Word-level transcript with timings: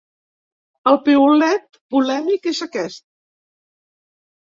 El 0.91 0.97
piulet 1.09 1.79
polèmic 1.97 2.51
és 2.55 2.65
aquest. 2.71 3.09